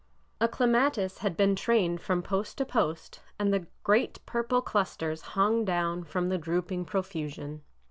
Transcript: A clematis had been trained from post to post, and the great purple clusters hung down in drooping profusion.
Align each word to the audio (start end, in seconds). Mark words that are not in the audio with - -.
A 0.39 0.47
clematis 0.47 1.19
had 1.19 1.37
been 1.37 1.55
trained 1.55 2.01
from 2.01 2.23
post 2.23 2.57
to 2.57 2.65
post, 2.65 3.21
and 3.37 3.53
the 3.53 3.67
great 3.83 4.17
purple 4.25 4.59
clusters 4.59 5.21
hung 5.37 5.63
down 5.63 6.07
in 6.11 6.39
drooping 6.41 6.85
profusion. 6.85 7.61